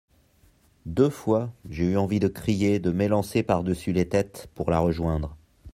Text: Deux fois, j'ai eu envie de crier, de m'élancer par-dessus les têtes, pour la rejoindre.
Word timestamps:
Deux 0.87 1.11
fois, 1.11 1.53
j'ai 1.69 1.85
eu 1.91 1.95
envie 1.95 2.19
de 2.19 2.27
crier, 2.27 2.79
de 2.79 2.89
m'élancer 2.89 3.43
par-dessus 3.43 3.93
les 3.93 4.09
têtes, 4.09 4.49
pour 4.55 4.71
la 4.71 4.79
rejoindre. 4.79 5.37